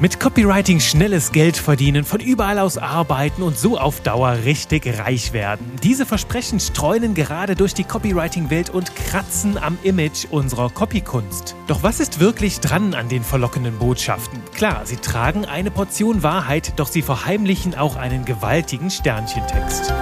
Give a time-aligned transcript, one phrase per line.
[0.00, 5.34] Mit Copywriting schnelles Geld verdienen, von überall aus arbeiten und so auf Dauer richtig reich
[5.34, 5.72] werden.
[5.82, 11.54] Diese Versprechen streunen gerade durch die Copywriting-Welt und kratzen am Image unserer Copykunst.
[11.66, 14.40] Doch was ist wirklich dran an den verlockenden Botschaften?
[14.54, 19.92] Klar, sie tragen eine Portion Wahrheit, doch sie verheimlichen auch einen gewaltigen Sternchentext.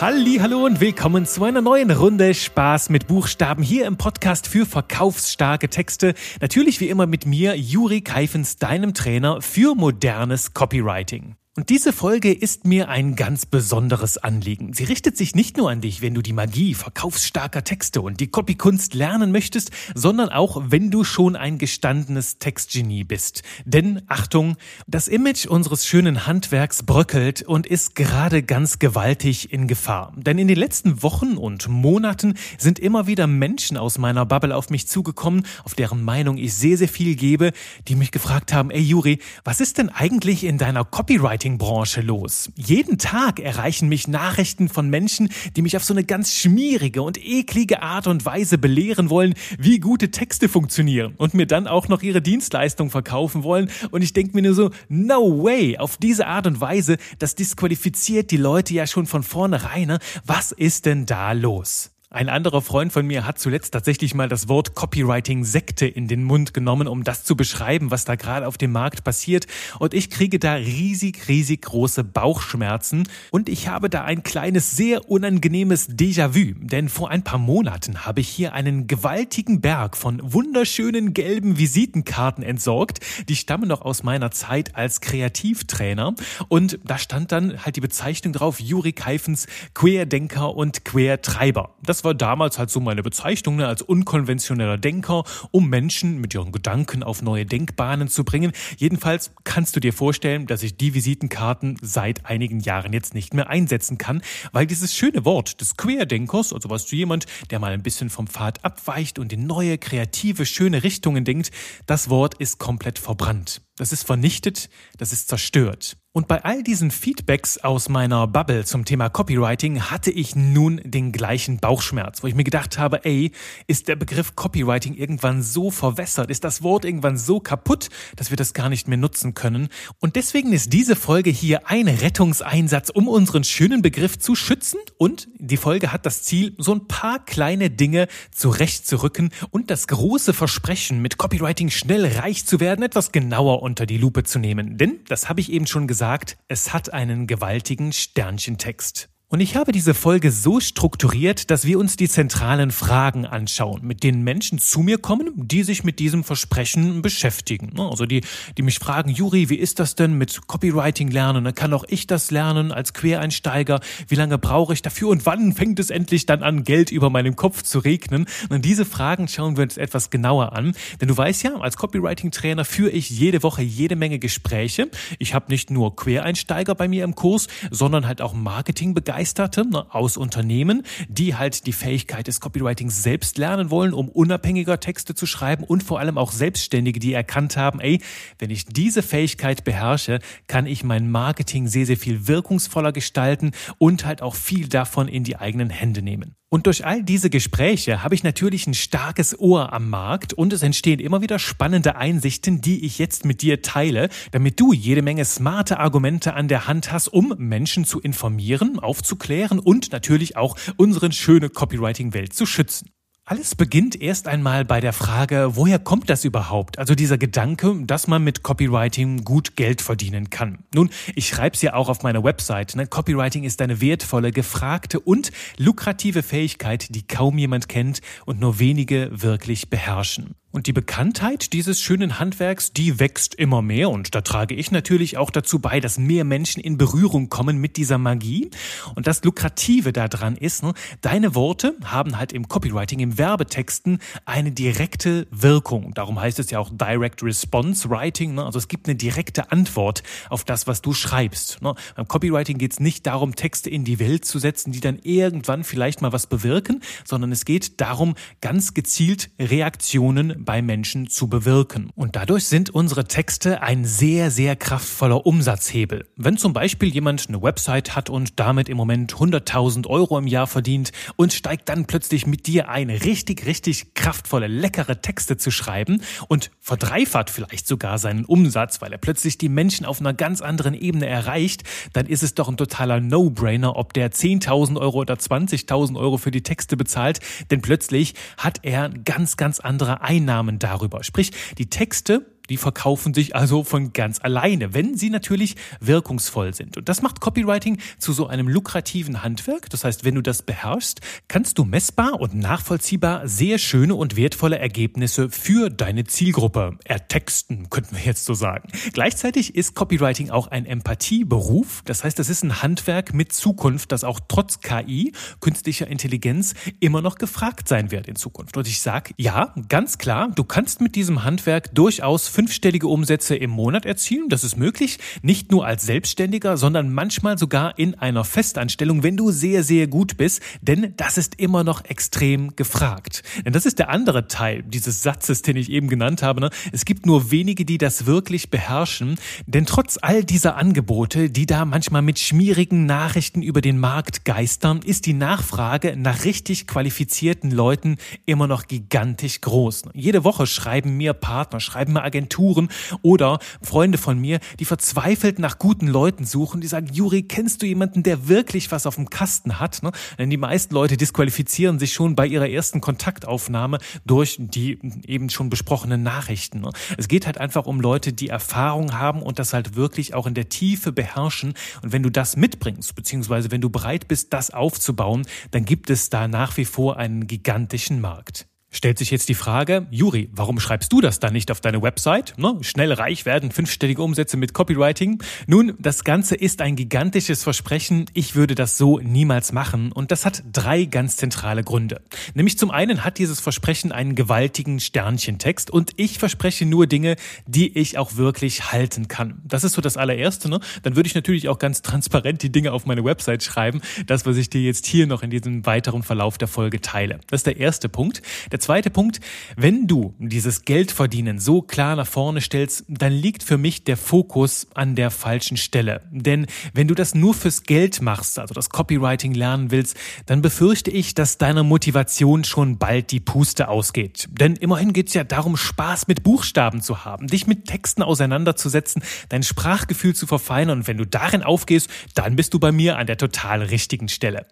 [0.00, 4.64] Halli, hallo und willkommen zu einer neuen Runde Spaß mit Buchstaben hier im Podcast für
[4.64, 6.14] verkaufsstarke Texte.
[6.40, 11.36] Natürlich wie immer mit mir, Juri Keifens, deinem Trainer für modernes Copywriting.
[11.56, 14.72] Und diese Folge ist mir ein ganz besonderes Anliegen.
[14.72, 18.28] Sie richtet sich nicht nur an dich, wenn du die Magie verkaufsstarker Texte und die
[18.28, 23.42] Copykunst lernen möchtest, sondern auch, wenn du schon ein gestandenes Textgenie bist.
[23.64, 30.12] Denn, Achtung, das Image unseres schönen Handwerks bröckelt und ist gerade ganz gewaltig in Gefahr.
[30.16, 34.70] Denn in den letzten Wochen und Monaten sind immer wieder Menschen aus meiner Bubble auf
[34.70, 37.50] mich zugekommen, auf deren Meinung ich sehr, sehr viel gebe,
[37.88, 42.50] die mich gefragt haben, ey Juri, was ist denn eigentlich in deiner Copyright Copywriting-Branche los.
[42.56, 47.18] Jeden Tag erreichen mich Nachrichten von Menschen, die mich auf so eine ganz schmierige und
[47.18, 52.02] eklige Art und Weise belehren wollen, wie gute Texte funktionieren und mir dann auch noch
[52.02, 53.70] ihre Dienstleistung verkaufen wollen.
[53.90, 58.30] Und ich denke mir nur so, no way, auf diese Art und Weise, das disqualifiziert
[58.30, 59.88] die Leute ja schon von vornherein.
[59.88, 59.98] Ne?
[60.26, 61.90] Was ist denn da los?
[62.12, 66.52] Ein anderer Freund von mir hat zuletzt tatsächlich mal das Wort Copywriting-Sekte in den Mund
[66.52, 69.46] genommen, um das zu beschreiben, was da gerade auf dem Markt passiert.
[69.78, 73.08] Und ich kriege da riesig, riesig große Bauchschmerzen.
[73.30, 76.54] Und ich habe da ein kleines, sehr unangenehmes Déjà-vu.
[76.58, 82.42] Denn vor ein paar Monaten habe ich hier einen gewaltigen Berg von wunderschönen gelben Visitenkarten
[82.42, 82.98] entsorgt.
[83.28, 86.16] Die stammen noch aus meiner Zeit als Kreativtrainer.
[86.48, 91.76] Und da stand dann halt die Bezeichnung drauf, Juri Keifens Querdenker und Quertreiber.
[91.84, 96.32] Das das war damals halt so meine Bezeichnung ne, als unkonventioneller Denker, um Menschen mit
[96.32, 98.52] ihren Gedanken auf neue Denkbahnen zu bringen.
[98.78, 103.50] Jedenfalls kannst du dir vorstellen, dass ich die Visitenkarten seit einigen Jahren jetzt nicht mehr
[103.50, 107.82] einsetzen kann, weil dieses schöne Wort des Querdenkers, also was du jemand, der mal ein
[107.82, 111.50] bisschen vom Pfad abweicht und in neue, kreative, schöne Richtungen denkt,
[111.84, 113.60] das Wort ist komplett verbrannt.
[113.76, 115.99] Das ist vernichtet, das ist zerstört.
[116.12, 121.12] Und bei all diesen Feedbacks aus meiner Bubble zum Thema Copywriting hatte ich nun den
[121.12, 123.30] gleichen Bauchschmerz, wo ich mir gedacht habe, ey,
[123.68, 128.36] ist der Begriff Copywriting irgendwann so verwässert, ist das Wort irgendwann so kaputt, dass wir
[128.36, 129.68] das gar nicht mehr nutzen können.
[130.00, 134.80] Und deswegen ist diese Folge hier ein Rettungseinsatz, um unseren schönen Begriff zu schützen.
[134.98, 140.32] Und die Folge hat das Ziel, so ein paar kleine Dinge zurechtzurücken und das große
[140.32, 144.76] Versprechen, mit Copywriting schnell reich zu werden, etwas genauer unter die Lupe zu nehmen.
[144.76, 149.10] Denn, das habe ich eben schon gesagt, gesagt, es hat einen gewaltigen Sternchentext.
[149.32, 154.02] Und ich habe diese Folge so strukturiert, dass wir uns die zentralen Fragen anschauen, mit
[154.02, 157.78] denen Menschen zu mir kommen, die sich mit diesem Versprechen beschäftigen.
[157.78, 158.22] Also die,
[158.58, 161.54] die mich fragen, Juri, wie ist das denn mit Copywriting lernen?
[161.54, 163.78] Kann auch ich das lernen als Quereinsteiger?
[164.08, 165.10] Wie lange brauche ich dafür?
[165.10, 168.26] Und wann fängt es endlich dann an, Geld über meinem Kopf zu regnen?
[168.48, 170.72] Und diese Fragen schauen wir uns etwas genauer an.
[171.00, 174.90] Denn du weißt ja, als Copywriting-Trainer führe ich jede Woche jede Menge Gespräche.
[175.20, 179.84] Ich habe nicht nur Quereinsteiger bei mir im Kurs, sondern halt auch Marketingbegeisterte Begeisterte ne,
[179.94, 185.26] aus Unternehmen, die halt die Fähigkeit des Copywritings selbst lernen wollen, um unabhängiger Texte zu
[185.26, 188.00] schreiben und vor allem auch Selbstständige, die erkannt haben, ey,
[188.38, 194.06] wenn ich diese Fähigkeit beherrsche, kann ich mein Marketing sehr, sehr viel wirkungsvoller gestalten und
[194.06, 196.34] halt auch viel davon in die eigenen Hände nehmen.
[196.52, 200.64] Und durch all diese Gespräche habe ich natürlich ein starkes Ohr am Markt und es
[200.64, 205.24] entstehen immer wieder spannende Einsichten, die ich jetzt mit dir teile, damit du jede Menge
[205.24, 211.12] smarte Argumente an der Hand hast, um Menschen zu informieren, aufzuklären und natürlich auch unsere
[211.12, 212.90] schöne Copywriting-Welt zu schützen.
[213.30, 216.80] Alles beginnt erst einmal bei der Frage, woher kommt das überhaupt?
[216.80, 220.64] Also dieser Gedanke, dass man mit Copywriting gut Geld verdienen kann.
[220.74, 222.74] Nun, ich schreibe es ja auch auf meiner Website.
[222.74, 222.88] Ne?
[222.88, 229.08] Copywriting ist eine wertvolle, gefragte und lukrative Fähigkeit, die kaum jemand kennt und nur wenige
[229.12, 230.34] wirklich beherrschen.
[230.52, 235.16] Und die Bekanntheit dieses schönen Handwerks, die wächst immer mehr und da trage ich natürlich
[235.16, 238.50] auch dazu bei, dass mehr Menschen in Berührung kommen mit dieser Magie.
[238.96, 244.50] Und das Lukrative daran ist, ne, deine Worte haben halt im Copywriting, im Werbetexten eine
[244.50, 245.92] direkte Wirkung.
[245.92, 248.34] Darum heißt es ja auch Direct Response Writing.
[248.34, 248.46] Ne?
[248.46, 251.60] Also es gibt eine direkte Antwort auf das, was du schreibst.
[251.60, 251.74] Ne?
[251.96, 255.64] Beim Copywriting geht es nicht darum, Texte in die Welt zu setzen, die dann irgendwann
[255.64, 261.90] vielleicht mal was bewirken, sondern es geht darum, ganz gezielt Reaktionen bei Menschen zu bewirken.
[261.94, 266.06] Und dadurch sind unsere Texte ein sehr, sehr kraftvoller Umsatzhebel.
[266.16, 270.46] Wenn zum Beispiel jemand eine Website hat und damit im Moment 100.000 Euro im Jahr
[270.46, 276.00] verdient und steigt dann plötzlich mit dir ein, richtig, richtig kraftvolle, leckere Texte zu schreiben
[276.28, 280.74] und verdreifacht vielleicht sogar seinen Umsatz, weil er plötzlich die Menschen auf einer ganz anderen
[280.74, 285.98] Ebene erreicht, dann ist es doch ein totaler No-Brainer, ob der 10.000 Euro oder 20.000
[285.98, 287.18] Euro für die Texte bezahlt,
[287.50, 291.02] denn plötzlich hat er ganz, ganz andere Einnahmen darüber.
[291.02, 296.76] Sprich, die Texte die verkaufen sich also von ganz alleine, wenn sie natürlich wirkungsvoll sind.
[296.76, 299.70] Und das macht Copywriting zu so einem lukrativen Handwerk.
[299.70, 304.58] Das heißt, wenn du das beherrschst, kannst du messbar und nachvollziehbar sehr schöne und wertvolle
[304.58, 308.68] Ergebnisse für deine Zielgruppe ertexten, könnten wir jetzt so sagen.
[308.92, 311.82] Gleichzeitig ist Copywriting auch ein Empathieberuf.
[311.84, 317.00] Das heißt, es ist ein Handwerk mit Zukunft, das auch trotz KI, künstlicher Intelligenz, immer
[317.00, 318.56] noch gefragt sein wird in Zukunft.
[318.56, 323.50] Und ich sage, ja, ganz klar, du kannst mit diesem Handwerk durchaus fünfstellige Umsätze im
[323.50, 324.30] Monat erzielen.
[324.30, 329.30] Das ist möglich, nicht nur als Selbstständiger, sondern manchmal sogar in einer Festanstellung, wenn du
[329.30, 333.24] sehr, sehr gut bist, denn das ist immer noch extrem gefragt.
[333.44, 336.40] Denn das ist der andere Teil dieses Satzes, den ich eben genannt habe.
[336.40, 336.48] Ne?
[336.72, 341.66] Es gibt nur wenige, die das wirklich beherrschen, denn trotz all dieser Angebote, die da
[341.66, 347.98] manchmal mit schmierigen Nachrichten über den Markt geistern, ist die Nachfrage nach richtig qualifizierten Leuten
[348.24, 349.82] immer noch gigantisch groß.
[349.92, 352.68] Jede Woche schreiben mir Partner, schreiben mir Agenturen, Agenturen
[353.02, 357.66] oder Freunde von mir, die verzweifelt nach guten Leuten suchen, die sagen, Juri, kennst du
[357.66, 359.82] jemanden, der wirklich was auf dem Kasten hat?
[359.82, 359.90] Ne?
[360.18, 365.50] Denn die meisten Leute disqualifizieren sich schon bei ihrer ersten Kontaktaufnahme durch die eben schon
[365.50, 366.60] besprochenen Nachrichten.
[366.60, 366.70] Ne?
[366.96, 370.34] Es geht halt einfach um Leute, die Erfahrung haben und das halt wirklich auch in
[370.34, 371.54] der Tiefe beherrschen.
[371.82, 376.10] Und wenn du das mitbringst, beziehungsweise wenn du bereit bist, das aufzubauen, dann gibt es
[376.10, 378.49] da nach wie vor einen gigantischen Markt.
[378.72, 382.34] Stellt sich jetzt die Frage, Juri, warum schreibst du das dann nicht auf deine Website?
[382.38, 382.56] Ne?
[382.60, 385.20] Schnell reich werden, fünfstellige Umsätze mit Copywriting.
[385.48, 388.06] Nun, das Ganze ist ein gigantisches Versprechen.
[388.14, 389.90] Ich würde das so niemals machen.
[389.90, 392.00] Und das hat drei ganz zentrale Gründe.
[392.34, 397.16] Nämlich zum einen hat dieses Versprechen einen gewaltigen Sternchentext und ich verspreche nur Dinge,
[397.48, 399.42] die ich auch wirklich halten kann.
[399.44, 400.48] Das ist so das allererste.
[400.48, 400.60] Ne?
[400.84, 403.80] Dann würde ich natürlich auch ganz transparent die Dinge auf meine Website schreiben.
[404.06, 407.18] Das, was ich dir jetzt hier noch in diesem weiteren Verlauf der Folge teile.
[407.26, 408.22] Das ist der erste Punkt.
[408.52, 409.20] Der der zweite Punkt,
[409.56, 414.66] wenn du dieses Geldverdienen so klar nach vorne stellst, dann liegt für mich der Fokus
[414.74, 416.02] an der falschen Stelle.
[416.10, 419.96] Denn wenn du das nur fürs Geld machst, also das Copywriting lernen willst,
[420.26, 424.28] dann befürchte ich, dass deiner Motivation schon bald die Puste ausgeht.
[424.30, 429.02] Denn immerhin geht es ja darum, Spaß mit Buchstaben zu haben, dich mit Texten auseinanderzusetzen,
[429.30, 433.06] dein Sprachgefühl zu verfeinern und wenn du darin aufgehst, dann bist du bei mir an
[433.06, 434.44] der total richtigen Stelle.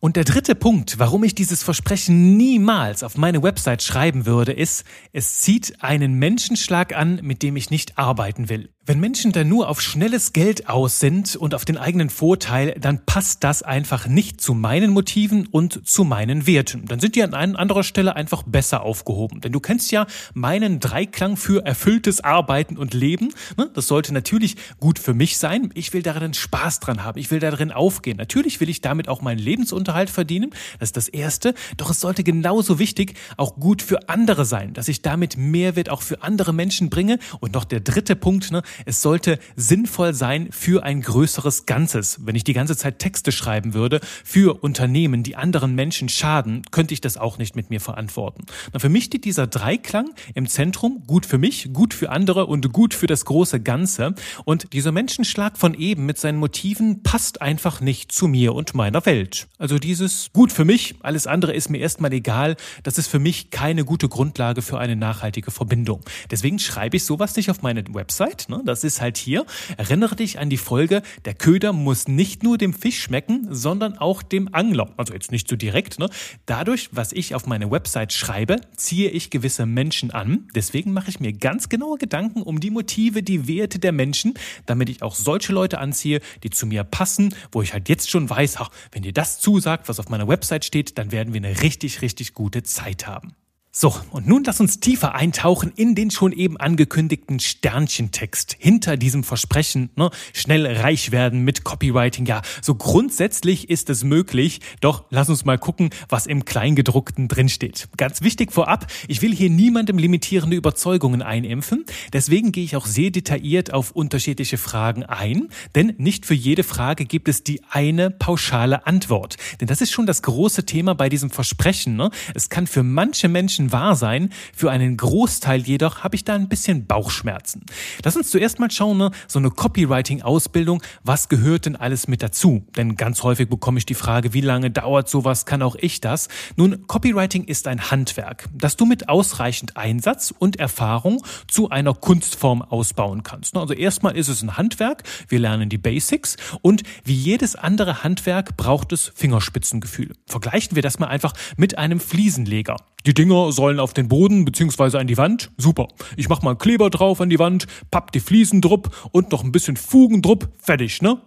[0.00, 4.84] Und der dritte Punkt, warum ich dieses Versprechen niemals auf meine Website schreiben würde, ist,
[5.12, 8.70] es zieht einen Menschenschlag an, mit dem ich nicht arbeiten will.
[8.86, 13.02] Wenn Menschen dann nur auf schnelles Geld aus sind und auf den eigenen Vorteil, dann
[13.06, 16.84] passt das einfach nicht zu meinen Motiven und zu meinen Werten.
[16.84, 19.40] Dann sind die an einer anderen Stelle einfach besser aufgehoben.
[19.40, 23.32] Denn du kennst ja meinen Dreiklang für erfülltes Arbeiten und Leben.
[23.56, 23.70] Ne?
[23.72, 25.70] Das sollte natürlich gut für mich sein.
[25.72, 27.18] Ich will darin Spaß dran haben.
[27.18, 28.18] Ich will darin aufgehen.
[28.18, 30.50] Natürlich will ich damit auch meinen Lebensunterhalt verdienen.
[30.78, 31.54] Das ist das Erste.
[31.78, 36.02] Doch es sollte genauso wichtig auch gut für andere sein, dass ich damit Mehrwert auch
[36.02, 37.18] für andere Menschen bringe.
[37.40, 38.62] Und noch der dritte Punkt, ne?
[38.84, 42.18] Es sollte sinnvoll sein für ein größeres Ganzes.
[42.24, 46.94] Wenn ich die ganze Zeit Texte schreiben würde für Unternehmen, die anderen Menschen schaden, könnte
[46.94, 48.44] ich das auch nicht mit mir verantworten.
[48.72, 52.72] Na, für mich steht dieser Dreiklang im Zentrum, gut für mich, gut für andere und
[52.72, 54.14] gut für das große Ganze.
[54.44, 59.04] Und dieser Menschenschlag von eben mit seinen Motiven passt einfach nicht zu mir und meiner
[59.06, 59.48] Welt.
[59.58, 63.50] Also dieses gut für mich, alles andere ist mir erstmal egal, das ist für mich
[63.50, 66.02] keine gute Grundlage für eine nachhaltige Verbindung.
[66.30, 68.48] Deswegen schreibe ich sowas nicht auf meine Website.
[68.48, 68.62] Ne?
[68.64, 69.44] Das ist halt hier.
[69.76, 74.22] Erinnere dich an die Folge, der Köder muss nicht nur dem Fisch schmecken, sondern auch
[74.22, 74.92] dem Angler.
[74.96, 75.98] Also jetzt nicht so direkt.
[75.98, 76.08] Ne?
[76.46, 80.48] Dadurch, was ich auf meine Website schreibe, ziehe ich gewisse Menschen an.
[80.54, 84.34] Deswegen mache ich mir ganz genaue Gedanken um die Motive, die Werte der Menschen,
[84.66, 88.28] damit ich auch solche Leute anziehe, die zu mir passen, wo ich halt jetzt schon
[88.28, 91.62] weiß, ach, wenn dir das zusagt, was auf meiner Website steht, dann werden wir eine
[91.62, 93.34] richtig, richtig gute Zeit haben.
[93.76, 98.54] So, und nun lass uns tiefer eintauchen in den schon eben angekündigten Sternchentext.
[98.56, 102.24] Hinter diesem Versprechen, ne, schnell reich werden mit Copywriting.
[102.24, 104.60] Ja, so grundsätzlich ist es möglich.
[104.80, 107.88] Doch lass uns mal gucken, was im Kleingedruckten drinsteht.
[107.96, 111.84] Ganz wichtig vorab, ich will hier niemandem limitierende Überzeugungen einimpfen.
[112.12, 115.48] Deswegen gehe ich auch sehr detailliert auf unterschiedliche Fragen ein.
[115.74, 119.36] Denn nicht für jede Frage gibt es die eine pauschale Antwort.
[119.60, 121.96] Denn das ist schon das große Thema bei diesem Versprechen.
[121.96, 122.12] Ne?
[122.34, 124.30] Es kann für manche Menschen Menschen wahr sein.
[124.54, 127.64] Für einen Großteil jedoch habe ich da ein bisschen Bauchschmerzen.
[128.04, 129.10] Lass uns zuerst mal schauen, ne?
[129.26, 132.64] so eine Copywriting-Ausbildung, was gehört denn alles mit dazu?
[132.76, 136.28] Denn ganz häufig bekomme ich die Frage, wie lange dauert sowas, kann auch ich das?
[136.56, 142.62] Nun, Copywriting ist ein Handwerk, das du mit ausreichend Einsatz und Erfahrung zu einer Kunstform
[142.62, 143.54] ausbauen kannst.
[143.54, 143.60] Ne?
[143.60, 148.56] Also erstmal ist es ein Handwerk, wir lernen die Basics und wie jedes andere Handwerk
[148.56, 150.12] braucht es Fingerspitzengefühl.
[150.26, 152.76] Vergleichen wir das mal einfach mit einem Fliesenleger.
[153.06, 154.98] Die Dinger sollen auf den Boden bzw.
[154.98, 155.50] an die Wand.
[155.56, 155.88] Super.
[156.16, 159.52] Ich mach mal Kleber drauf an die Wand, papp die Fliesen drupp und noch ein
[159.52, 160.48] bisschen Fugen drupp.
[160.58, 161.18] Fertig, ne?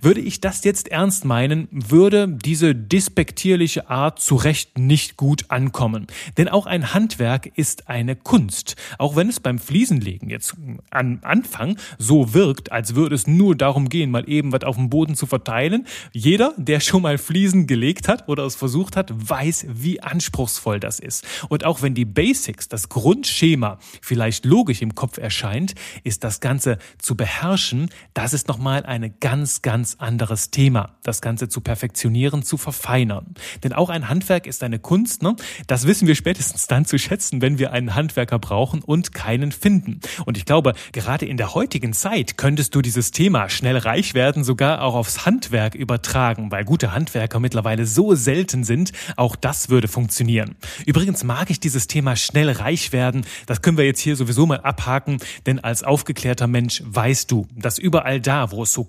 [0.00, 6.06] Würde ich das jetzt ernst meinen, würde diese despektierliche Art zu Recht nicht gut ankommen.
[6.36, 8.76] Denn auch ein Handwerk ist eine Kunst.
[8.98, 10.54] Auch wenn es beim Fliesenlegen jetzt
[10.90, 14.90] am Anfang so wirkt, als würde es nur darum gehen, mal eben was auf dem
[14.90, 15.86] Boden zu verteilen.
[16.12, 20.98] Jeder, der schon mal Fliesen gelegt hat oder es versucht hat, weiß, wie anspruchsvoll das
[20.98, 21.24] ist.
[21.48, 26.78] Und auch wenn die Basics, das Grundschema vielleicht logisch im Kopf erscheint, ist das Ganze
[26.98, 32.44] zu beherrschen, das ist nochmal eine ganz ganz, ganz anderes Thema, das Ganze zu perfektionieren,
[32.44, 33.34] zu verfeinern.
[33.64, 35.34] Denn auch ein Handwerk ist eine Kunst, ne?
[35.66, 40.00] Das wissen wir spätestens dann zu schätzen, wenn wir einen Handwerker brauchen und keinen finden.
[40.26, 44.44] Und ich glaube, gerade in der heutigen Zeit könntest du dieses Thema schnell reich werden
[44.44, 48.92] sogar auch aufs Handwerk übertragen, weil gute Handwerker mittlerweile so selten sind.
[49.16, 50.54] Auch das würde funktionieren.
[50.86, 53.26] Übrigens mag ich dieses Thema schnell reich werden.
[53.46, 57.78] Das können wir jetzt hier sowieso mal abhaken, denn als aufgeklärter Mensch weißt du, dass
[57.78, 58.84] überall da, wo es so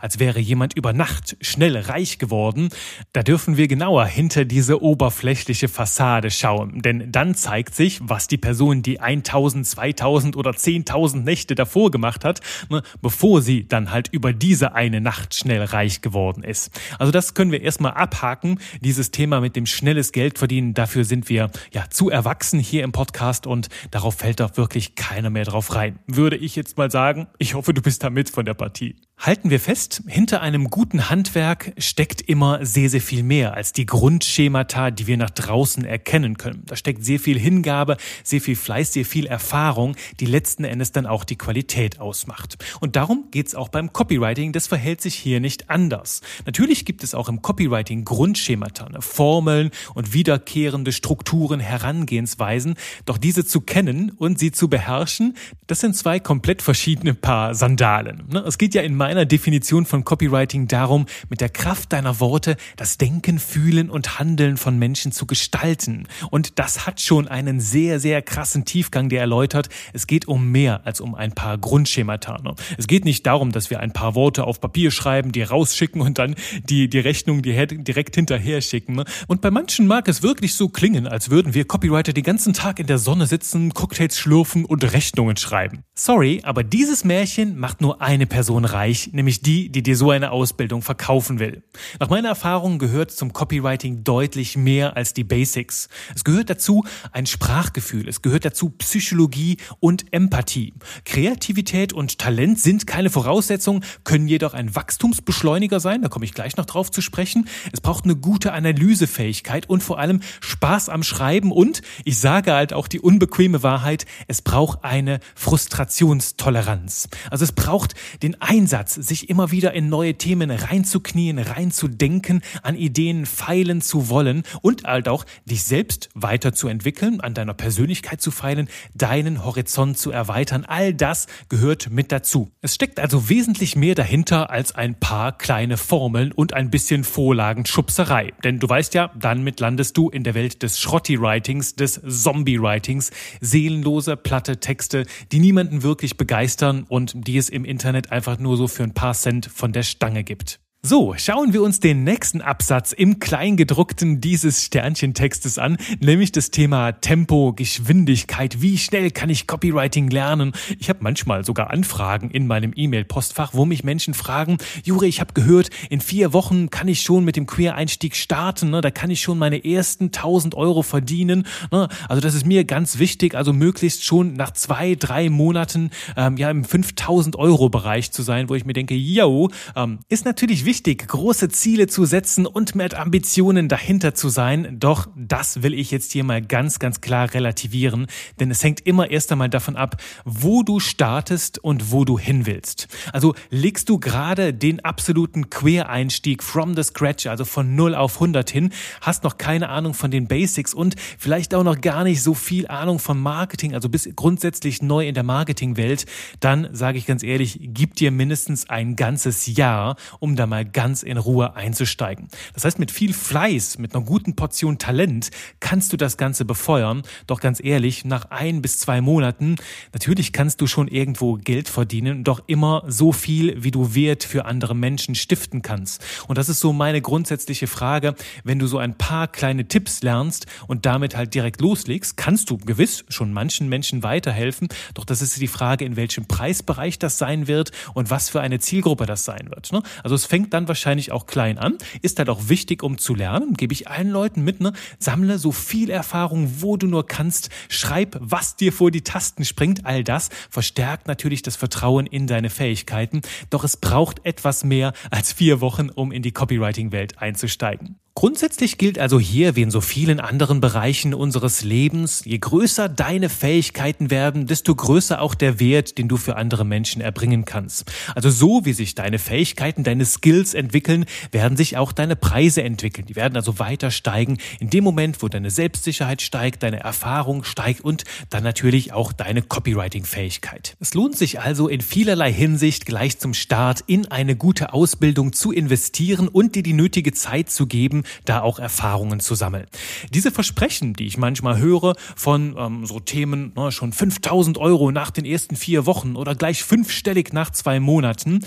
[0.00, 2.68] als wäre jemand über Nacht schnell reich geworden,
[3.12, 6.82] da dürfen wir genauer hinter diese oberflächliche Fassade schauen.
[6.82, 12.24] Denn dann zeigt sich, was die Person, die 1000, 2000 oder 10.000 Nächte davor gemacht
[12.24, 12.40] hat,
[12.70, 16.70] ne, bevor sie dann halt über diese eine Nacht schnell reich geworden ist.
[16.98, 20.74] Also das können wir erstmal abhaken, dieses Thema mit dem schnelles Geld verdienen.
[20.74, 25.30] Dafür sind wir ja zu erwachsen hier im Podcast und darauf fällt doch wirklich keiner
[25.30, 25.98] mehr drauf rein.
[26.06, 28.96] Würde ich jetzt mal sagen, ich hoffe, du bist da mit von der Partie.
[29.18, 33.86] Halten wir fest, hinter einem guten Handwerk steckt immer sehr, sehr viel mehr als die
[33.86, 36.62] Grundschemata, die wir nach draußen erkennen können.
[36.66, 41.06] Da steckt sehr viel Hingabe, sehr viel Fleiß, sehr viel Erfahrung, die letzten Endes dann
[41.06, 42.58] auch die Qualität ausmacht.
[42.80, 44.52] Und darum geht's auch beim Copywriting.
[44.52, 46.20] Das verhält sich hier nicht anders.
[46.44, 52.74] Natürlich gibt es auch im Copywriting Grundschemata, ne, Formeln und wiederkehrende Strukturen, Herangehensweisen.
[53.06, 58.24] Doch diese zu kennen und sie zu beherrschen, das sind zwei komplett verschiedene Paar Sandalen.
[58.30, 58.40] Ne.
[58.40, 62.98] Es geht ja in meiner Definition von Copywriting darum, mit der Kraft deiner Worte das
[62.98, 66.08] Denken, Fühlen und Handeln von Menschen zu gestalten.
[66.32, 70.84] Und das hat schon einen sehr, sehr krassen Tiefgang, der erläutert, es geht um mehr
[70.84, 72.42] als um ein paar Grundschemata.
[72.42, 72.56] Ne?
[72.78, 76.18] Es geht nicht darum, dass wir ein paar Worte auf Papier schreiben, die rausschicken und
[76.18, 76.34] dann
[76.68, 78.96] die, die Rechnung direkt hinterher schicken.
[78.96, 79.04] Ne?
[79.28, 82.80] Und bei manchen mag es wirklich so klingen, als würden wir Copywriter den ganzen Tag
[82.80, 85.84] in der Sonne sitzen, Cocktails schlürfen und Rechnungen schreiben.
[85.94, 90.30] Sorry, aber dieses Märchen macht nur eine Person reich, nämlich die, die dir so eine
[90.30, 91.62] Ausbildung verkaufen will.
[92.00, 95.88] Nach meiner Erfahrung gehört zum Copywriting deutlich mehr als die Basics.
[96.14, 100.74] Es gehört dazu ein Sprachgefühl, es gehört dazu Psychologie und Empathie.
[101.04, 106.56] Kreativität und Talent sind keine Voraussetzung, können jedoch ein Wachstumsbeschleuniger sein, da komme ich gleich
[106.56, 107.48] noch drauf zu sprechen.
[107.72, 112.72] Es braucht eine gute Analysefähigkeit und vor allem Spaß am Schreiben und, ich sage halt
[112.72, 117.08] auch die unbequeme Wahrheit, es braucht eine Frustrationstoleranz.
[117.30, 123.26] Also es braucht den Einsatz, sich immer wieder in neue Themen reinzuknien, reinzudenken, an Ideen
[123.26, 129.44] feilen zu wollen und halt auch dich selbst weiterzuentwickeln, an deiner Persönlichkeit zu feilen, deinen
[129.44, 130.64] Horizont zu erweitern.
[130.64, 132.50] All das gehört mit dazu.
[132.62, 138.32] Es steckt also wesentlich mehr dahinter als ein paar kleine Formeln und ein bisschen Vorlagenschubserei.
[138.44, 144.16] Denn du weißt ja, dann landest du in der Welt des Schrotti-Writings, des Zombie-Writings, seelenlose,
[144.16, 148.82] platte Texte, die niemanden wirklich begeistern und die es im Internet einfach nur so für
[148.82, 150.60] ein paar Cent von der Stange gibt.
[150.88, 156.92] So, schauen wir uns den nächsten Absatz im Kleingedruckten dieses Sternchentextes an, nämlich das Thema
[156.92, 158.62] Tempo, Geschwindigkeit.
[158.62, 160.52] Wie schnell kann ich Copywriting lernen?
[160.78, 165.34] Ich habe manchmal sogar Anfragen in meinem E-Mail-Postfach, wo mich Menschen fragen, Juri, ich habe
[165.34, 168.80] gehört, in vier Wochen kann ich schon mit dem Queer-Einstieg starten, ne?
[168.80, 171.48] da kann ich schon meine ersten 1000 Euro verdienen.
[171.72, 171.88] Ne?
[172.08, 176.48] Also das ist mir ganz wichtig, also möglichst schon nach zwei, drei Monaten ähm, ja
[176.48, 180.75] im 5000 Euro Bereich zu sein, wo ich mir denke, yo, ähm, ist natürlich wichtig,
[180.76, 184.76] wichtig, große Ziele zu setzen und mit Ambitionen dahinter zu sein.
[184.78, 189.10] Doch das will ich jetzt hier mal ganz, ganz klar relativieren, denn es hängt immer
[189.10, 192.88] erst einmal davon ab, wo du startest und wo du hin willst.
[193.14, 198.50] Also legst du gerade den absoluten Quereinstieg from the scratch, also von 0 auf 100
[198.50, 198.68] hin,
[199.00, 202.68] hast noch keine Ahnung von den Basics und vielleicht auch noch gar nicht so viel
[202.68, 206.04] Ahnung von Marketing, also bist grundsätzlich neu in der Marketingwelt,
[206.40, 211.02] dann sage ich ganz ehrlich, gib dir mindestens ein ganzes Jahr, um da mal ganz
[211.02, 212.28] in Ruhe einzusteigen.
[212.54, 215.30] Das heißt, mit viel Fleiß, mit einer guten Portion Talent
[215.60, 217.02] kannst du das Ganze befeuern.
[217.26, 219.56] Doch ganz ehrlich, nach ein bis zwei Monaten,
[219.92, 224.44] natürlich kannst du schon irgendwo Geld verdienen, doch immer so viel, wie du Wert für
[224.44, 226.04] andere Menschen stiften kannst.
[226.28, 228.14] Und das ist so meine grundsätzliche Frage.
[228.44, 232.58] Wenn du so ein paar kleine Tipps lernst und damit halt direkt loslegst, kannst du
[232.58, 234.68] gewiss schon manchen Menschen weiterhelfen.
[234.94, 238.58] Doch das ist die Frage, in welchem Preisbereich das sein wird und was für eine
[238.58, 239.72] Zielgruppe das sein wird.
[239.72, 239.82] Ne?
[240.02, 243.54] Also es fängt dann wahrscheinlich auch klein an, ist halt auch wichtig, um zu lernen,
[243.54, 244.72] gebe ich allen Leuten mit, ne?
[244.98, 249.84] Sammle so viel Erfahrung, wo du nur kannst, schreib, was dir vor die Tasten springt,
[249.84, 253.20] all das verstärkt natürlich das Vertrauen in deine Fähigkeiten,
[253.50, 257.98] doch es braucht etwas mehr als vier Wochen, um in die Copywriting-Welt einzusteigen.
[258.18, 263.28] Grundsätzlich gilt also hier, wie in so vielen anderen Bereichen unseres Lebens, je größer deine
[263.28, 267.92] Fähigkeiten werden, desto größer auch der Wert, den du für andere Menschen erbringen kannst.
[268.14, 273.06] Also so wie sich deine Fähigkeiten, deine Skills entwickeln, werden sich auch deine Preise entwickeln.
[273.06, 277.82] Die werden also weiter steigen in dem Moment, wo deine Selbstsicherheit steigt, deine Erfahrung steigt
[277.82, 280.78] und dann natürlich auch deine Copywriting-Fähigkeit.
[280.80, 285.52] Es lohnt sich also in vielerlei Hinsicht gleich zum Start in eine gute Ausbildung zu
[285.52, 289.66] investieren und dir die nötige Zeit zu geben, da auch Erfahrungen zu sammeln.
[290.12, 295.10] Diese Versprechen, die ich manchmal höre von ähm, so Themen, ne, schon 5000 Euro nach
[295.10, 298.40] den ersten vier Wochen oder gleich fünfstellig nach zwei Monaten,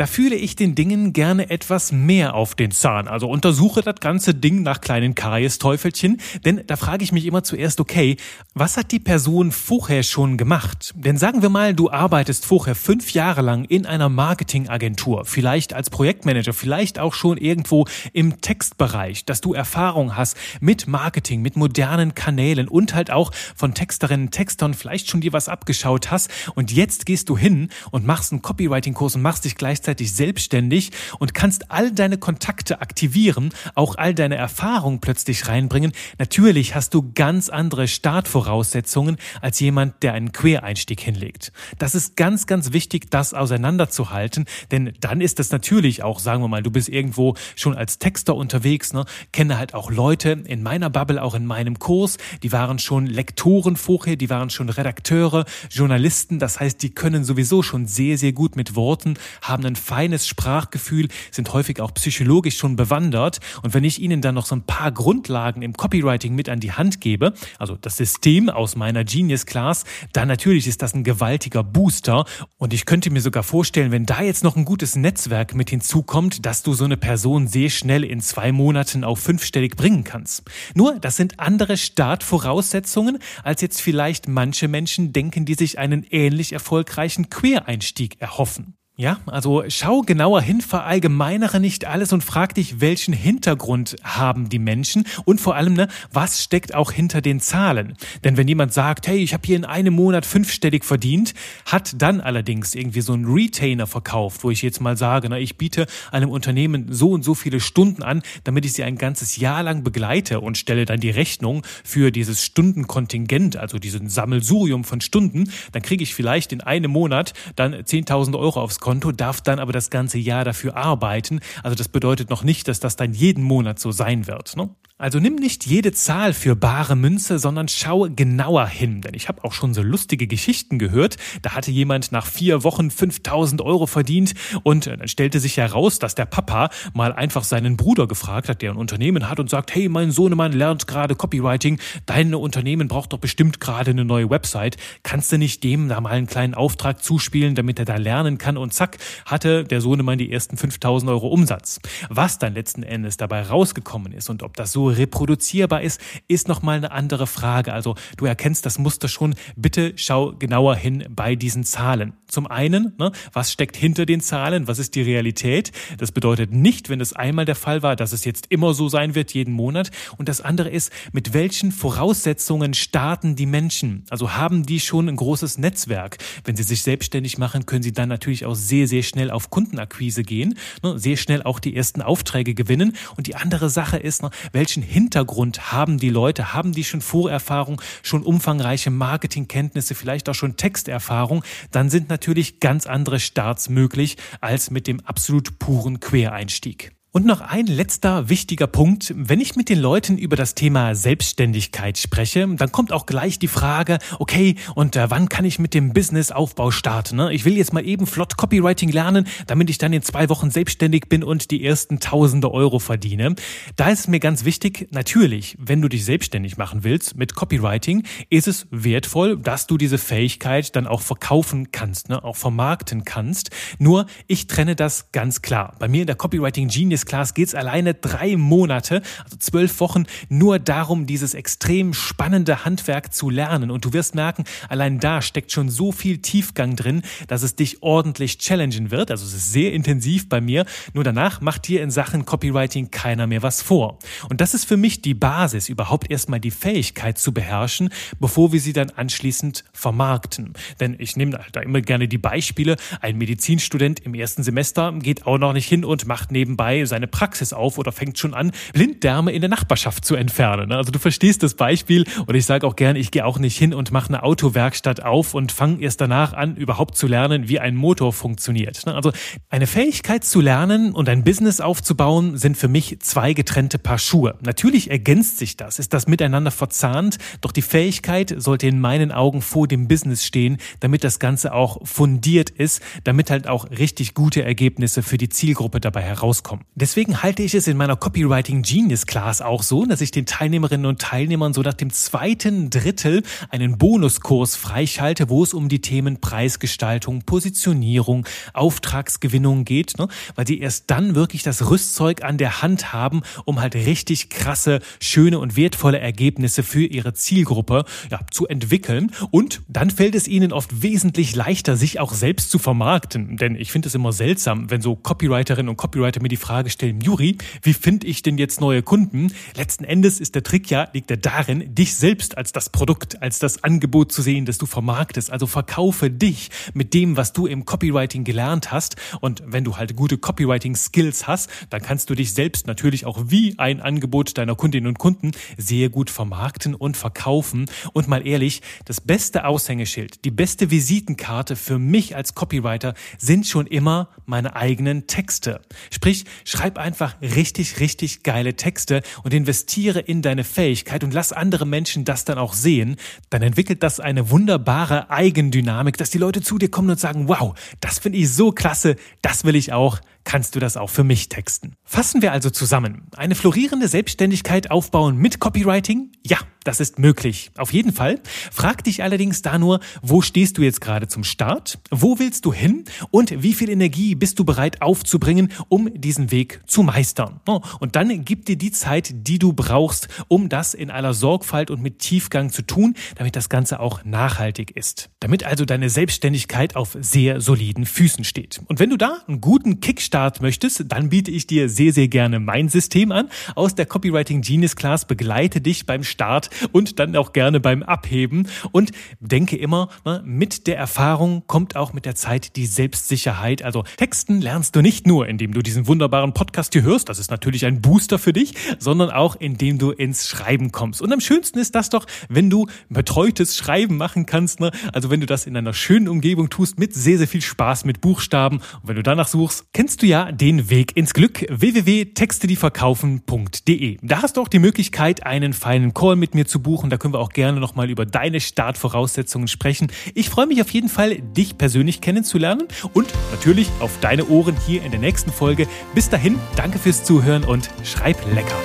[0.00, 3.06] da fühle ich den Dingen gerne etwas mehr auf den Zahn.
[3.06, 7.80] Also untersuche das ganze Ding nach kleinen Karies-Teufelchen, denn da frage ich mich immer zuerst,
[7.80, 8.16] okay,
[8.54, 10.94] was hat die Person vorher schon gemacht?
[10.96, 15.90] Denn sagen wir mal, du arbeitest vorher fünf Jahre lang in einer Marketingagentur, vielleicht als
[15.90, 22.14] Projektmanager, vielleicht auch schon irgendwo im Textbereich, dass du Erfahrung hast mit Marketing, mit modernen
[22.14, 27.04] Kanälen und halt auch von Texterinnen, Textern vielleicht schon dir was abgeschaut hast und jetzt
[27.04, 31.70] gehst du hin und machst einen Copywriting-Kurs und machst dich gleichzeitig gleichzeitig selbstständig und kannst
[31.70, 35.92] all deine Kontakte aktivieren, auch all deine Erfahrungen plötzlich reinbringen.
[36.18, 41.52] Natürlich hast du ganz andere Startvoraussetzungen als jemand, der einen Quereinstieg hinlegt.
[41.78, 46.48] Das ist ganz, ganz wichtig, das auseinanderzuhalten, denn dann ist das natürlich auch, sagen wir
[46.48, 50.88] mal, du bist irgendwo schon als Texter unterwegs, ne, kenne halt auch Leute in meiner
[50.88, 56.38] Bubble, auch in meinem Kurs, die waren schon Lektoren vorher, die waren schon Redakteure, Journalisten,
[56.38, 61.08] das heißt, die können sowieso schon sehr, sehr gut mit Worten, haben ein feines Sprachgefühl,
[61.30, 63.40] sind häufig auch psychologisch schon bewandert.
[63.62, 66.72] Und wenn ich Ihnen dann noch so ein paar Grundlagen im Copywriting mit an die
[66.72, 71.64] Hand gebe, also das System aus meiner Genius Class, dann natürlich ist das ein gewaltiger
[71.64, 72.24] Booster.
[72.58, 76.44] Und ich könnte mir sogar vorstellen, wenn da jetzt noch ein gutes Netzwerk mit hinzukommt,
[76.46, 80.42] dass du so eine Person sehr schnell in zwei Monaten auf fünfstellig bringen kannst.
[80.74, 86.52] Nur, das sind andere Startvoraussetzungen, als jetzt vielleicht manche Menschen denken, die sich einen ähnlich
[86.52, 88.79] erfolgreichen Quereinstieg erhoffen.
[89.00, 94.58] Ja, also schau genauer hin, verallgemeinere nicht alles und frag dich, welchen Hintergrund haben die
[94.58, 97.96] Menschen und vor allem, ne, was steckt auch hinter den Zahlen?
[98.24, 101.32] Denn wenn jemand sagt, hey, ich habe hier in einem Monat fünfstellig verdient,
[101.64, 105.56] hat dann allerdings irgendwie so ein Retainer verkauft, wo ich jetzt mal sage, na, ich
[105.56, 109.62] biete einem Unternehmen so und so viele Stunden an, damit ich sie ein ganzes Jahr
[109.62, 115.50] lang begleite und stelle dann die Rechnung für dieses Stundenkontingent, also diesen Sammelsurium von Stunden,
[115.72, 119.60] dann kriege ich vielleicht in einem Monat dann 10.000 Euro aufs Konto Konto, darf dann
[119.60, 121.38] aber das ganze Jahr dafür arbeiten.
[121.62, 124.56] Also das bedeutet noch nicht, dass das dann jeden Monat so sein wird.
[124.56, 124.70] Ne?
[125.00, 129.00] Also nimm nicht jede Zahl für bare Münze, sondern schau genauer hin.
[129.00, 131.16] Denn ich habe auch schon so lustige Geschichten gehört.
[131.40, 135.98] Da hatte jemand nach vier Wochen 5000 Euro verdient und äh, dann stellte sich heraus,
[135.98, 139.74] dass der Papa mal einfach seinen Bruder gefragt hat, der ein Unternehmen hat und sagt,
[139.74, 144.76] hey, mein Sohnemann lernt gerade Copywriting, dein Unternehmen braucht doch bestimmt gerade eine neue Website.
[145.02, 148.58] Kannst du nicht dem da mal einen kleinen Auftrag zuspielen, damit er da lernen kann
[148.58, 151.80] und und zack, hatte der Sohnemann die ersten 5000 Euro Umsatz.
[152.08, 156.76] Was dann letzten Endes dabei rausgekommen ist und ob das so reproduzierbar ist, ist nochmal
[156.76, 157.72] eine andere Frage.
[157.72, 159.34] Also du erkennst das Muster schon.
[159.56, 162.12] Bitte schau genauer hin bei diesen Zahlen.
[162.28, 164.68] Zum einen, ne, was steckt hinter den Zahlen?
[164.68, 165.72] Was ist die Realität?
[165.98, 169.16] Das bedeutet nicht, wenn es einmal der Fall war, dass es jetzt immer so sein
[169.16, 169.90] wird, jeden Monat.
[170.16, 174.04] Und das andere ist, mit welchen Voraussetzungen starten die Menschen?
[174.10, 176.18] Also haben die schon ein großes Netzwerk?
[176.44, 180.22] Wenn sie sich selbstständig machen, können sie dann natürlich auch sehr, sehr schnell auf Kundenakquise
[180.22, 182.96] gehen, ne, sehr schnell auch die ersten Aufträge gewinnen.
[183.16, 186.52] Und die andere Sache ist, ne, welchen Hintergrund haben die Leute?
[186.54, 191.42] Haben die schon Vorerfahrung, schon umfangreiche Marketingkenntnisse, vielleicht auch schon Texterfahrung?
[191.70, 196.92] Dann sind natürlich ganz andere Starts möglich als mit dem absolut puren Quereinstieg.
[197.12, 199.12] Und noch ein letzter wichtiger Punkt.
[199.16, 203.48] Wenn ich mit den Leuten über das Thema Selbstständigkeit spreche, dann kommt auch gleich die
[203.48, 207.16] Frage, okay, und äh, wann kann ich mit dem Businessaufbau starten?
[207.16, 207.34] Ne?
[207.34, 211.08] Ich will jetzt mal eben flott Copywriting lernen, damit ich dann in zwei Wochen selbstständig
[211.08, 213.34] bin und die ersten tausende Euro verdiene.
[213.74, 218.46] Da ist mir ganz wichtig, natürlich, wenn du dich selbstständig machen willst mit Copywriting, ist
[218.46, 222.22] es wertvoll, dass du diese Fähigkeit dann auch verkaufen kannst, ne?
[222.22, 223.50] auch vermarkten kannst.
[223.80, 225.74] Nur, ich trenne das ganz klar.
[225.80, 229.80] Bei mir in der Copywriting Genius Business Class geht es alleine drei Monate, also zwölf
[229.80, 233.70] Wochen, nur darum, dieses extrem spannende Handwerk zu lernen.
[233.70, 237.82] Und du wirst merken, allein da steckt schon so viel Tiefgang drin, dass es dich
[237.82, 239.10] ordentlich challengen wird.
[239.10, 240.66] Also es ist sehr intensiv bei mir.
[240.92, 243.98] Nur danach macht dir in Sachen Copywriting keiner mehr was vor.
[244.28, 248.60] Und das ist für mich die Basis, überhaupt erstmal die Fähigkeit zu beherrschen, bevor wir
[248.60, 250.52] sie dann anschließend vermarkten.
[250.80, 252.76] Denn ich nehme da immer gerne die Beispiele.
[253.00, 257.54] Ein Medizinstudent im ersten Semester geht auch noch nicht hin und macht nebenbei seine Praxis
[257.54, 260.68] auf oder fängt schon an, Blinddärme in der Nachbarschaft zu entfernen.
[260.68, 260.76] Ne?
[260.76, 263.72] Also du verstehst das Beispiel und ich sage auch gerne, ich gehe auch nicht hin
[263.72, 267.76] und mache eine Autowerkstatt auf und fange erst danach an, überhaupt zu lernen, wie ein
[267.76, 268.84] Motor funktioniert.
[268.84, 268.94] Ne?
[268.94, 269.12] Also
[269.48, 274.36] eine Fähigkeit zu lernen und ein Business aufzubauen sind für mich zwei getrennte Paar Schuhe.
[274.42, 279.40] Natürlich ergänzt sich das, ist das miteinander verzahnt, doch die Fähigkeit sollte in meinen Augen
[279.40, 284.42] vor dem Business stehen, damit das Ganze auch fundiert ist, damit halt auch richtig gute
[284.42, 286.64] Ergebnisse für die Zielgruppe dabei herauskommen.
[286.80, 290.86] Deswegen halte ich es in meiner Copywriting Genius Class auch so, dass ich den Teilnehmerinnen
[290.86, 296.22] und Teilnehmern so nach dem zweiten Drittel einen Bonuskurs freischalte, wo es um die Themen
[296.22, 300.08] Preisgestaltung, Positionierung, Auftragsgewinnung geht, ne?
[300.36, 304.80] weil sie erst dann wirklich das Rüstzeug an der Hand haben, um halt richtig krasse,
[305.00, 309.12] schöne und wertvolle Ergebnisse für ihre Zielgruppe ja, zu entwickeln.
[309.30, 313.36] Und dann fällt es ihnen oft wesentlich leichter, sich auch selbst zu vermarkten.
[313.36, 316.80] Denn ich finde es immer seltsam, wenn so Copywriterinnen und Copywriter mir die Frage Frage
[316.80, 319.32] stellen, Juri, wie finde ich denn jetzt neue Kunden?
[319.56, 323.38] Letzten Endes ist der Trick ja, liegt er darin, dich selbst als das Produkt, als
[323.38, 325.30] das Angebot zu sehen, das du vermarktest.
[325.30, 328.96] Also verkaufe dich mit dem, was du im Copywriting gelernt hast.
[329.20, 333.58] Und wenn du halt gute Copywriting-Skills hast, dann kannst du dich selbst natürlich auch wie
[333.58, 337.66] ein Angebot deiner Kundinnen und Kunden sehr gut vermarkten und verkaufen.
[337.92, 343.66] Und mal ehrlich, das beste Aushängeschild, die beste Visitenkarte für mich als Copywriter sind schon
[343.66, 345.60] immer meine eigenen Texte.
[345.90, 351.66] Sprich, Schreib einfach richtig, richtig geile Texte und investiere in deine Fähigkeit und lass andere
[351.66, 352.96] Menschen das dann auch sehen.
[353.30, 357.54] Dann entwickelt das eine wunderbare Eigendynamik, dass die Leute zu dir kommen und sagen, wow,
[357.80, 361.28] das finde ich so klasse, das will ich auch kannst du das auch für mich
[361.28, 361.74] texten.
[361.84, 363.08] Fassen wir also zusammen.
[363.16, 366.12] Eine florierende Selbstständigkeit aufbauen mit Copywriting?
[366.24, 367.50] Ja, das ist möglich.
[367.56, 368.20] Auf jeden Fall.
[368.52, 371.78] Frag dich allerdings da nur, wo stehst du jetzt gerade zum Start?
[371.90, 372.84] Wo willst du hin?
[373.10, 377.40] Und wie viel Energie bist du bereit aufzubringen, um diesen Weg zu meistern?
[377.46, 381.70] Oh, und dann gib dir die Zeit, die du brauchst, um das in aller Sorgfalt
[381.70, 385.08] und mit Tiefgang zu tun, damit das Ganze auch nachhaltig ist.
[385.20, 388.60] Damit also deine Selbstständigkeit auf sehr soliden Füßen steht.
[388.66, 392.08] Und wenn du da einen guten Kick Start möchtest, dann biete ich dir sehr, sehr
[392.08, 393.28] gerne mein System an.
[393.54, 398.48] Aus der Copywriting Genius Class begleite dich beim Start und dann auch gerne beim Abheben.
[398.72, 403.62] Und denke immer, ne, mit der Erfahrung kommt auch mit der Zeit die Selbstsicherheit.
[403.62, 407.30] Also Texten lernst du nicht nur, indem du diesen wunderbaren Podcast hier hörst, das ist
[407.30, 411.00] natürlich ein Booster für dich, sondern auch indem du ins Schreiben kommst.
[411.00, 414.58] Und am schönsten ist das doch, wenn du betreutes Schreiben machen kannst.
[414.58, 414.72] Ne?
[414.92, 418.00] Also wenn du das in einer schönen Umgebung tust, mit sehr, sehr viel Spaß mit
[418.00, 418.56] Buchstaben.
[418.56, 423.98] Und wenn du danach suchst, kennst du ja den Weg ins Glück www.textedieverkaufen.de.
[424.00, 426.88] Da hast du auch die Möglichkeit, einen feinen Call mit mir zu buchen.
[426.88, 429.92] Da können wir auch gerne nochmal über deine Startvoraussetzungen sprechen.
[430.14, 434.82] Ich freue mich auf jeden Fall, dich persönlich kennenzulernen und natürlich auf deine Ohren hier
[434.82, 435.68] in der nächsten Folge.
[435.94, 438.56] Bis dahin, danke fürs Zuhören und schreib lecker.